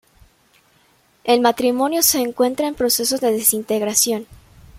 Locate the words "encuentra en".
2.21-2.73